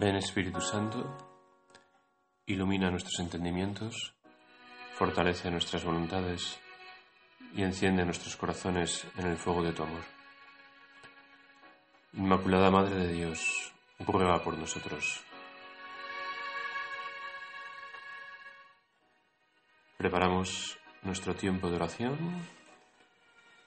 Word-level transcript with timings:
Ven 0.00 0.16
Espíritu 0.16 0.62
Santo, 0.62 1.14
ilumina 2.46 2.90
nuestros 2.90 3.20
entendimientos, 3.20 4.14
fortalece 4.94 5.50
nuestras 5.50 5.84
voluntades 5.84 6.58
y 7.54 7.62
enciende 7.62 8.06
nuestros 8.06 8.34
corazones 8.34 9.06
en 9.18 9.26
el 9.26 9.36
fuego 9.36 9.62
de 9.62 9.74
tu 9.74 9.82
amor. 9.82 10.00
Inmaculada 12.14 12.70
Madre 12.70 12.96
de 12.96 13.12
Dios, 13.12 13.74
ruega 13.98 14.42
por 14.42 14.56
nosotros. 14.56 15.22
Preparamos 19.98 20.78
nuestro 21.02 21.34
tiempo 21.34 21.68
de 21.68 21.76
oración, 21.76 22.16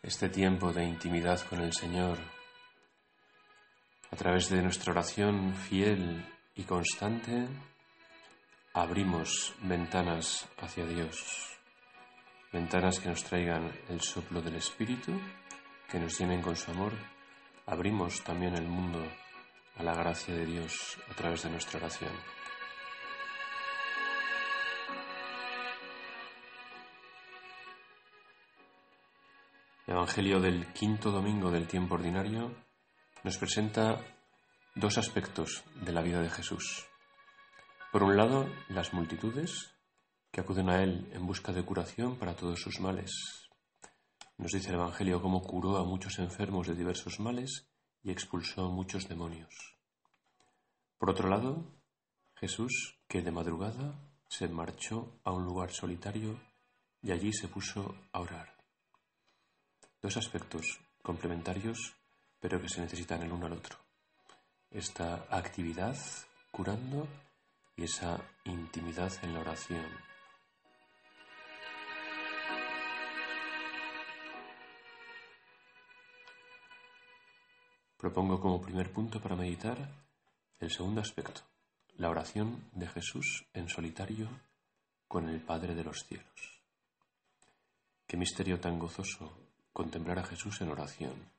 este 0.02 0.30
tiempo 0.30 0.74
de 0.74 0.84
intimidad 0.84 1.40
con 1.48 1.62
el 1.62 1.74
Señor 1.74 2.18
a 4.14 4.16
través 4.16 4.48
de 4.52 4.62
nuestra 4.62 4.92
oración 4.92 5.56
fiel 5.56 6.24
y 6.54 6.62
constante, 6.66 7.48
abrimos 8.72 9.56
ventanas 9.64 10.48
hacia 10.60 10.86
Dios, 10.86 11.58
ventanas 12.52 13.00
que 13.00 13.10
nos 13.10 13.24
traigan 13.24 13.72
el 13.90 14.02
soplo 14.02 14.40
del 14.40 14.58
Espíritu, 14.58 15.20
que 15.90 16.00
nos 16.00 16.20
llenen 16.20 16.44
con 16.44 16.56
su 16.56 16.70
amor. 16.70 16.94
Abrimos 17.66 18.24
también 18.24 18.54
el 18.54 18.68
mundo 18.68 19.04
a 19.78 19.82
la 19.82 19.96
gracia 19.96 20.36
de 20.36 20.46
Dios 20.46 21.00
a 21.10 21.16
través 21.16 21.42
de 21.42 21.50
nuestra 21.50 21.80
oración. 21.80 22.14
El 29.88 29.96
Evangelio 29.96 30.40
del 30.40 30.68
quinto 30.68 31.10
domingo 31.10 31.50
del 31.50 31.66
tiempo 31.66 31.96
ordinario 31.96 32.63
nos 33.24 33.38
presenta 33.38 34.04
dos 34.76 34.98
aspectos 34.98 35.64
de 35.76 35.94
la 35.94 36.02
vida 36.02 36.22
de 36.22 36.30
Jesús. 36.30 36.86
Por 37.92 38.04
un 38.04 38.18
lado, 38.18 38.50
las 38.68 38.94
multitudes 38.94 39.72
que 40.30 40.42
acuden 40.42 40.70
a 40.70 40.84
Él 40.84 41.10
en 41.14 41.26
busca 41.26 41.54
de 41.54 41.64
curación 41.64 42.18
para 42.18 42.36
todos 42.36 42.60
sus 42.60 42.82
males. 42.82 43.12
Nos 44.38 44.52
dice 44.52 44.70
el 44.70 44.76
Evangelio 44.76 45.22
cómo 45.22 45.42
curó 45.42 45.78
a 45.78 45.86
muchos 45.86 46.20
enfermos 46.20 46.68
de 46.68 46.76
diversos 46.76 47.22
males 47.22 47.70
y 48.02 48.12
expulsó 48.12 48.70
muchos 48.70 49.08
demonios. 49.08 49.78
Por 50.98 51.10
otro 51.10 51.30
lado, 51.30 51.64
Jesús, 52.36 53.00
que 53.08 53.22
de 53.22 53.32
madrugada 53.32 53.94
se 54.28 54.50
marchó 54.50 55.22
a 55.24 55.32
un 55.32 55.46
lugar 55.46 55.72
solitario 55.72 56.42
y 57.02 57.12
allí 57.12 57.32
se 57.32 57.48
puso 57.48 57.96
a 58.12 58.20
orar. 58.20 58.58
Dos 60.02 60.18
aspectos 60.18 60.82
complementarios 61.02 61.96
pero 62.44 62.62
que 62.62 62.68
se 62.68 62.82
necesitan 62.82 63.24
el 63.24 63.32
uno 63.32 63.46
al 63.46 63.54
otro. 63.54 63.78
Esta 64.70 65.28
actividad 65.30 65.96
curando 66.52 67.08
y 67.78 67.86
esa 67.86 68.20
intimidad 68.44 69.14
en 69.22 69.34
la 69.34 69.40
oración. 69.40 69.88
Propongo 77.96 78.42
como 78.42 78.62
primer 78.62 78.92
punto 78.92 79.22
para 79.22 79.38
meditar 79.38 79.78
el 80.60 80.70
segundo 80.70 81.00
aspecto, 81.00 81.40
la 81.96 82.10
oración 82.10 82.70
de 82.74 82.88
Jesús 82.90 83.46
en 83.54 83.70
solitario 83.70 84.28
con 85.08 85.30
el 85.30 85.40
Padre 85.40 85.76
de 85.76 85.86
los 85.86 86.04
cielos. 86.04 86.60
Qué 88.06 88.18
misterio 88.18 88.60
tan 88.60 88.80
gozoso 88.80 89.32
contemplar 89.72 90.20
a 90.20 90.26
Jesús 90.26 90.60
en 90.60 90.72
oración 90.72 91.32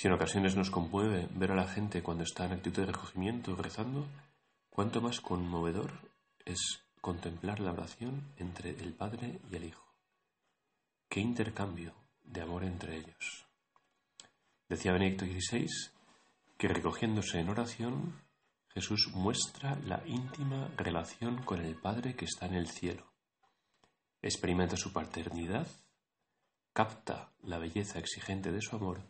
si 0.00 0.08
en 0.08 0.14
ocasiones 0.14 0.56
nos 0.56 0.70
conmueve 0.70 1.28
ver 1.34 1.52
a 1.52 1.54
la 1.54 1.68
gente 1.68 2.02
cuando 2.02 2.24
está 2.24 2.46
en 2.46 2.52
actitud 2.52 2.86
de 2.86 2.90
recogimiento 2.90 3.54
rezando, 3.54 4.06
cuánto 4.70 5.02
más 5.02 5.20
conmovedor 5.20 5.92
es 6.46 6.86
contemplar 7.02 7.60
la 7.60 7.72
oración 7.72 8.32
entre 8.38 8.70
el 8.70 8.94
Padre 8.94 9.40
y 9.50 9.56
el 9.56 9.64
Hijo. 9.64 9.84
Qué 11.06 11.20
intercambio 11.20 11.92
de 12.24 12.40
amor 12.40 12.64
entre 12.64 12.96
ellos. 12.96 13.46
Decía 14.70 14.92
Benedicto 14.92 15.26
XVI 15.26 15.68
que 16.56 16.68
recogiéndose 16.68 17.38
en 17.38 17.50
oración, 17.50 18.22
Jesús 18.70 19.10
muestra 19.12 19.78
la 19.84 20.02
íntima 20.06 20.70
relación 20.78 21.42
con 21.42 21.60
el 21.60 21.76
Padre 21.76 22.16
que 22.16 22.24
está 22.24 22.46
en 22.46 22.54
el 22.54 22.68
cielo. 22.68 23.04
Experimenta 24.22 24.78
su 24.78 24.94
paternidad, 24.94 25.66
capta 26.72 27.32
la 27.42 27.58
belleza 27.58 27.98
exigente 27.98 28.50
de 28.50 28.62
su 28.62 28.76
amor 28.76 29.02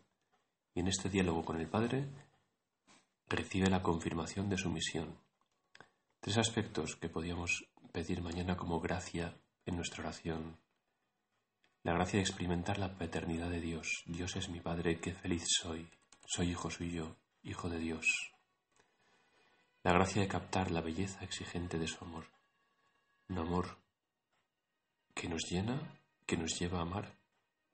y 0.75 0.81
en 0.81 0.89
este 0.89 1.09
diálogo 1.09 1.45
con 1.45 1.61
el 1.61 1.69
Padre 1.69 2.09
recibe 3.29 3.69
la 3.71 3.83
confirmación 3.83 4.49
de 4.49 4.59
su 4.59 4.71
misión. 4.71 5.19
Tres 6.21 6.39
aspectos 6.39 6.97
que 6.97 7.09
podíamos 7.09 7.65
pedir 7.93 8.23
mañana 8.23 8.57
como 8.57 8.81
gracia 8.81 9.37
en 9.67 9.77
nuestra 9.77 10.03
oración. 10.03 10.59
La 11.83 11.95
gracia 11.95 12.19
de 12.19 12.25
experimentar 12.25 12.79
la 12.79 12.99
paternidad 12.99 13.49
de 13.51 13.61
Dios. 13.61 14.03
Dios 14.07 14.37
es 14.37 14.49
mi 14.51 14.61
Padre, 14.61 15.01
qué 15.01 15.13
feliz 15.13 15.45
soy. 15.49 15.89
Soy 16.27 16.51
hijo 16.51 16.71
suyo, 16.71 17.17
hijo 17.43 17.69
de 17.69 17.79
Dios. 17.79 18.33
La 19.83 19.93
gracia 19.93 20.21
de 20.21 20.29
captar 20.29 20.71
la 20.71 20.83
belleza 20.83 21.25
exigente 21.25 21.79
de 21.79 21.89
su 21.89 22.05
amor. 22.05 22.27
Un 23.29 23.39
amor 23.39 23.79
que 25.15 25.29
nos 25.29 25.51
llena, 25.51 25.81
que 26.27 26.37
nos 26.37 26.59
lleva 26.59 26.81
a 26.81 26.83
amar, 26.83 27.17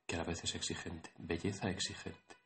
que 0.06 0.14
a 0.14 0.18
la 0.18 0.24
vez 0.24 0.44
es 0.44 0.54
exigente. 0.54 1.10
Belleza 1.18 1.68
exigente 1.68 2.36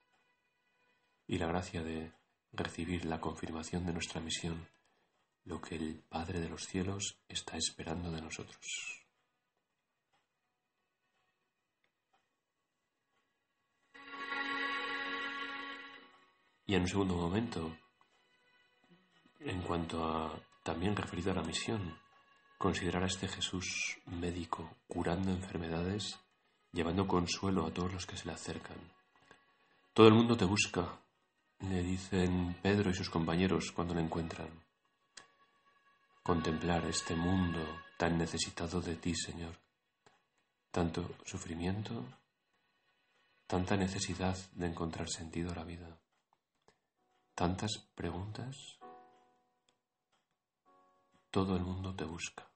y 1.31 1.39
la 1.39 1.47
gracia 1.47 1.85
de 1.85 2.13
recibir 2.51 3.05
la 3.05 3.21
confirmación 3.21 3.87
de 3.87 3.93
nuestra 3.93 4.21
misión, 4.21 4.69
lo 5.45 5.61
que 5.61 5.77
el 5.77 6.03
Padre 6.09 6.41
de 6.41 6.49
los 6.49 6.67
cielos 6.67 7.21
está 7.29 7.57
esperando 7.57 8.11
de 8.11 8.21
nosotros. 8.21 9.07
Y 16.67 16.75
en 16.75 16.83
un 16.83 16.89
segundo 16.89 17.15
momento, 17.15 17.77
en 19.39 19.63
cuanto 19.63 20.05
a 20.05 20.37
también 20.65 20.97
referido 20.97 21.31
a 21.31 21.37
la 21.37 21.43
misión, 21.43 21.97
considerar 22.59 23.05
a 23.05 23.07
este 23.07 23.29
Jesús 23.29 24.01
médico, 24.07 24.79
curando 24.89 25.31
enfermedades, 25.31 26.19
llevando 26.73 27.07
consuelo 27.07 27.67
a 27.67 27.73
todos 27.73 27.93
los 27.93 28.05
que 28.05 28.17
se 28.17 28.27
le 28.27 28.33
acercan. 28.33 28.79
Todo 29.95 30.09
el 30.09 30.15
mundo 30.15 30.37
te 30.37 30.45
busca, 30.45 30.99
le 31.61 31.83
dicen 31.83 32.57
Pedro 32.63 32.91
y 32.91 32.95
sus 32.95 33.11
compañeros 33.11 33.71
cuando 33.73 33.95
lo 33.95 34.01
encuentran. 34.01 34.49
Contemplar 36.23 36.87
este 36.87 37.15
mundo 37.15 37.61
tan 37.99 38.17
necesitado 38.17 38.81
de 38.81 38.97
ti, 38.97 39.15
Señor. 39.15 39.59
Tanto 40.71 41.17
sufrimiento, 41.25 42.05
tanta 43.47 43.77
necesidad 43.77 44.37
de 44.53 44.67
encontrar 44.67 45.09
sentido 45.09 45.53
a 45.53 45.57
la 45.57 45.65
vida, 45.65 45.99
tantas 47.35 47.79
preguntas. 47.95 48.79
Todo 51.31 51.57
el 51.57 51.63
mundo 51.63 51.95
te 51.95 52.05
busca. 52.05 52.47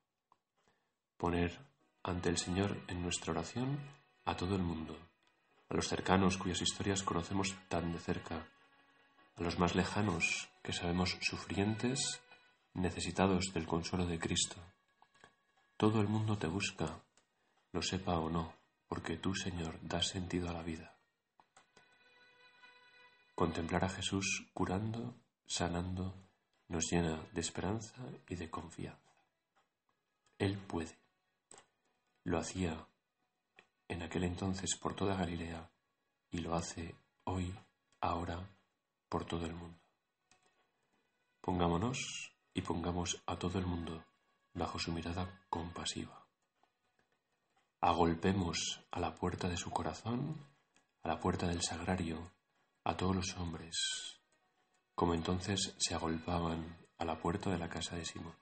Poner 1.16 1.58
ante 2.02 2.28
el 2.28 2.38
Señor 2.38 2.80
en 2.88 3.02
nuestra 3.02 3.32
oración 3.32 3.78
a 4.24 4.36
todo 4.36 4.56
el 4.56 4.62
mundo, 4.62 4.96
a 5.68 5.74
los 5.74 5.88
cercanos 5.88 6.38
cuyas 6.38 6.62
historias 6.62 7.02
conocemos 7.02 7.54
tan 7.68 7.92
de 7.92 7.98
cerca 7.98 8.53
a 9.36 9.42
los 9.42 9.58
más 9.58 9.74
lejanos 9.74 10.48
que 10.62 10.72
sabemos 10.72 11.18
sufrientes, 11.20 12.20
necesitados 12.74 13.52
del 13.52 13.66
consuelo 13.66 14.06
de 14.06 14.18
Cristo. 14.18 14.56
Todo 15.76 16.00
el 16.00 16.08
mundo 16.08 16.38
te 16.38 16.46
busca, 16.46 17.02
lo 17.72 17.82
sepa 17.82 18.18
o 18.18 18.30
no, 18.30 18.54
porque 18.88 19.16
tú, 19.16 19.34
Señor, 19.34 19.78
das 19.82 20.08
sentido 20.08 20.48
a 20.48 20.52
la 20.52 20.62
vida. 20.62 20.96
Contemplar 23.34 23.84
a 23.84 23.88
Jesús 23.88 24.46
curando, 24.54 25.16
sanando, 25.46 26.14
nos 26.68 26.90
llena 26.90 27.20
de 27.32 27.40
esperanza 27.40 27.94
y 28.28 28.36
de 28.36 28.48
confianza. 28.48 29.12
Él 30.38 30.58
puede. 30.58 30.96
Lo 32.22 32.38
hacía 32.38 32.86
en 33.88 34.02
aquel 34.02 34.24
entonces 34.24 34.76
por 34.76 34.94
toda 34.94 35.16
Galilea 35.16 35.70
y 36.30 36.38
lo 36.38 36.54
hace 36.54 36.94
hoy, 37.24 37.54
ahora, 38.00 38.48
por 39.08 39.24
todo 39.24 39.46
el 39.46 39.54
mundo. 39.54 39.78
Pongámonos 41.40 42.32
y 42.54 42.62
pongamos 42.62 43.22
a 43.26 43.36
todo 43.36 43.58
el 43.58 43.66
mundo 43.66 44.04
bajo 44.54 44.78
su 44.78 44.92
mirada 44.92 45.44
compasiva. 45.50 46.24
Agolpemos 47.80 48.80
a 48.90 49.00
la 49.00 49.14
puerta 49.14 49.48
de 49.48 49.56
su 49.56 49.70
corazón, 49.70 50.46
a 51.02 51.08
la 51.08 51.20
puerta 51.20 51.46
del 51.46 51.60
sagrario, 51.60 52.32
a 52.84 52.96
todos 52.96 53.14
los 53.14 53.36
hombres, 53.36 53.76
como 54.94 55.14
entonces 55.14 55.74
se 55.78 55.94
agolpaban 55.94 56.78
a 56.98 57.04
la 57.04 57.18
puerta 57.18 57.50
de 57.50 57.58
la 57.58 57.68
casa 57.68 57.96
de 57.96 58.04
Simón. 58.04 58.36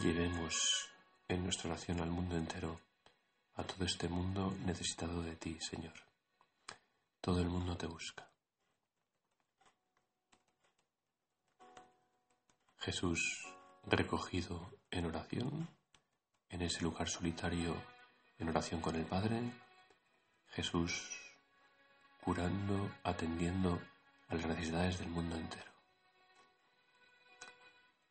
Llevemos 0.00 0.54
en 1.28 1.44
nuestra 1.44 1.70
oración 1.70 2.00
al 2.00 2.10
mundo 2.10 2.36
entero, 2.36 2.80
a 3.54 3.64
todo 3.64 3.84
este 3.84 4.08
mundo 4.08 4.54
necesitado 4.64 5.22
de 5.22 5.36
ti, 5.36 5.58
Señor. 5.60 5.94
Todo 7.20 7.40
el 7.40 7.48
mundo 7.48 7.76
te 7.76 7.86
busca. 7.86 8.28
Jesús 12.78 13.46
recogido 13.84 14.78
en 14.90 15.06
oración, 15.06 15.68
en 16.48 16.62
ese 16.62 16.82
lugar 16.82 17.08
solitario 17.08 17.74
en 18.38 18.48
oración 18.48 18.80
con 18.80 18.94
el 18.94 19.04
Padre, 19.04 19.40
Jesús 20.50 21.10
curando, 22.22 22.90
atendiendo 23.02 23.80
a 24.28 24.34
las 24.34 24.46
necesidades 24.46 24.98
del 24.98 25.08
mundo 25.08 25.36
entero. 25.36 25.72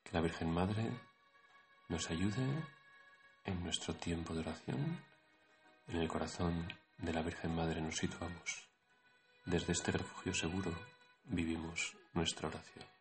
Que 0.04 0.12
la 0.12 0.22
Virgen 0.22 0.52
Madre 0.52 0.92
nos 1.88 2.10
ayude 2.10 2.46
en 3.46 3.64
nuestro 3.64 3.96
tiempo 3.96 4.34
de 4.34 4.42
oración. 4.42 5.02
En 5.88 5.98
el 5.98 6.08
corazón 6.08 6.68
de 6.98 7.14
la 7.14 7.22
Virgen 7.22 7.56
Madre 7.56 7.80
nos 7.82 7.96
situamos. 7.96 8.68
Desde 9.46 9.72
este 9.72 9.94
refugio 9.94 10.34
seguro 10.34 10.74
vivimos 11.26 11.96
nuestra 12.14 12.50
oración. 12.50 12.97